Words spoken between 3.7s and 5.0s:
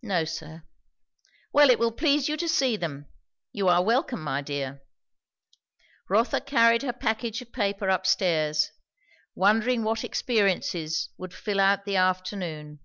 welcome, my dear."